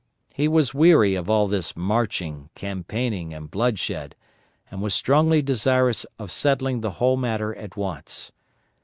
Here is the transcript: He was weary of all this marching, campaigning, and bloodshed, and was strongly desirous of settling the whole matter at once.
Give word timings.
He 0.33 0.47
was 0.47 0.73
weary 0.73 1.13
of 1.13 1.29
all 1.29 1.47
this 1.47 1.77
marching, 1.77 2.49
campaigning, 2.55 3.35
and 3.35 3.51
bloodshed, 3.51 4.15
and 4.71 4.81
was 4.81 4.95
strongly 4.95 5.43
desirous 5.43 6.07
of 6.17 6.31
settling 6.31 6.81
the 6.81 6.93
whole 6.97 7.17
matter 7.17 7.53
at 7.55 7.77
once. 7.77 8.31